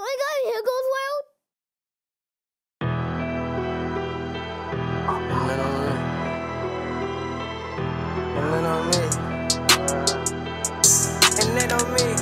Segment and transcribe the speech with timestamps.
[0.00, 1.24] I got Higgles World?
[8.40, 9.04] And on me.
[11.36, 12.16] And then on me.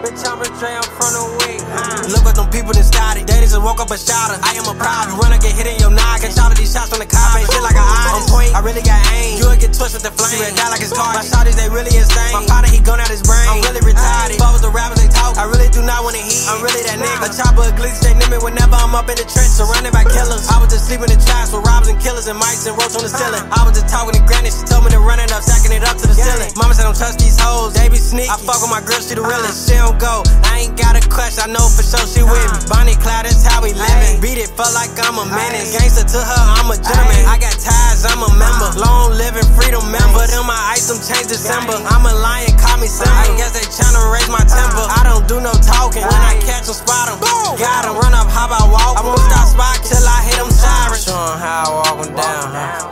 [0.00, 1.60] Bitch, I'm a Dre, I'm from the week.
[1.68, 2.08] Huh?
[2.08, 3.28] Look what them people done started.
[3.28, 4.40] They just woke up and shot her.
[4.40, 5.12] I am a problem.
[5.12, 6.32] You run, I get hit in your noggin.
[6.32, 7.36] Shot of these shots from the cop.
[7.36, 8.16] Ain't shit like a eye.
[8.16, 9.36] On point, I really got aim.
[9.36, 10.40] You'll get twisted with the flame.
[10.40, 11.20] See, die like it's target.
[11.20, 12.32] My shotties, they really insane.
[12.32, 13.44] My father, he gone out his brain.
[13.52, 14.40] I'm really retarded.
[14.40, 15.36] Fuck with the rappers, they talk.
[15.36, 16.31] I really do not wanna heat.
[16.52, 17.24] I'm really that nigga.
[17.24, 19.56] A chopper, a glitch, they name me whenever I'm up in the trench.
[19.56, 20.44] Surrounded by killers.
[20.52, 23.00] I was just sleeping in traps with robbers and killers and mics and ropes on
[23.00, 23.40] the ceiling.
[23.48, 24.52] I was just talking to granny.
[24.52, 26.52] She told me to run it up, stacking it up to the ceiling.
[26.60, 27.72] Mama said, don't trust these hoes.
[27.72, 28.28] They be sneaky.
[28.28, 29.32] I fuck with my girl, she the uh-huh.
[29.32, 29.64] realest.
[29.64, 30.24] She don't go.
[30.44, 31.40] I ain't got a question.
[31.40, 32.44] I know for sure she with me.
[32.44, 32.68] Uh-huh.
[32.68, 34.20] Bonnie Clyde, that's how we living.
[34.20, 35.72] Beat it, felt like I'm a menace.
[35.72, 37.24] Gangster to her, I'm a gentleman.
[37.28, 38.68] I got ties, I'm a member.
[38.72, 38.84] Uh-huh.
[38.84, 40.24] Long living freedom member.
[40.28, 41.76] Them my ice, them change December.
[41.92, 43.12] I'm a lion, call me Simba.
[43.12, 44.84] I guess they tryna raise my temper.
[44.88, 45.11] I don't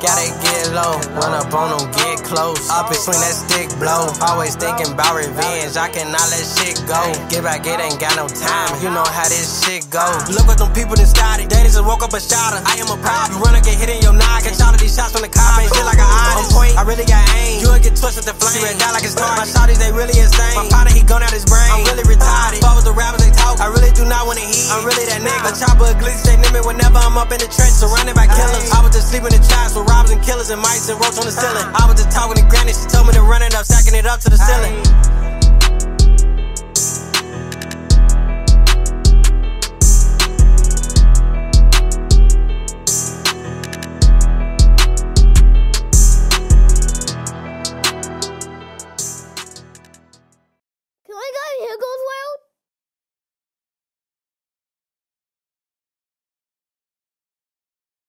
[0.01, 0.97] Gotta get low.
[1.20, 2.56] Run up on them, get close.
[2.73, 4.09] Up and swing that stick blow.
[4.25, 5.77] Always thinking about revenge.
[5.77, 6.97] I cannot let shit go.
[7.29, 8.81] Get back, it ain't got no time.
[8.81, 10.01] You know how this shit go.
[10.33, 11.53] Look what them people done started.
[11.53, 12.65] They just woke up a shotter.
[12.65, 13.37] I am a problem.
[13.37, 14.56] You run up, get hit in your noggin.
[14.56, 15.61] Shot of these shots from the cop.
[15.61, 16.41] Ain't shit like a eye.
[16.41, 17.61] On point, I really got aim.
[17.61, 18.65] You'll get twisted with the flame.
[18.65, 19.37] Red die like it's target.
[19.37, 20.56] My shotties, they really insane.
[20.56, 21.69] My partner, he gone out his brain.
[21.77, 22.65] I'm really retarded.
[22.65, 23.61] Fuck with the rappers, they talk.
[23.61, 24.65] I really do not wanna heat.
[24.73, 25.45] I'm really that nigga.
[25.45, 27.77] A chopper, a glitch, they name me whenever I'm up in the trench.
[27.77, 28.73] Surrounded by killers.
[28.73, 29.89] I was just sleeping in the robbers and
[30.41, 31.64] killers and mics and ropes on the ceiling.
[31.74, 32.72] I was just talking to granny.
[32.72, 35.09] She told me to run it up, stacking it up to the ceiling.